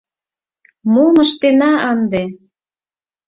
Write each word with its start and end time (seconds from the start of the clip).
Мом 0.93 1.15
ыштена 1.23 1.71
ынде? 1.91 2.23